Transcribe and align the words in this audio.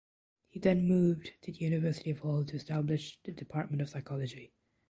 He 0.49 0.59
then 0.59 0.87
moved 0.87 1.33
to 1.43 1.51
the 1.51 1.59
University 1.59 2.09
of 2.09 2.21
Hull 2.21 2.43
to 2.45 2.55
establish 2.55 3.19
the 3.23 3.31
Department 3.31 3.83
of 3.83 3.89
Psychology. 3.91 4.51